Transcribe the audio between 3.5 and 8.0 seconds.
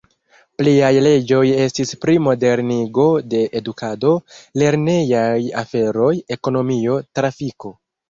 edukado, lernejaj aferoj, ekonomio, trafiko.